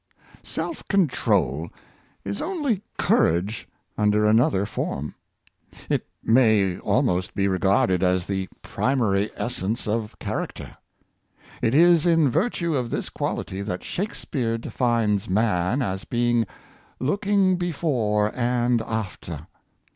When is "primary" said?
8.63-9.29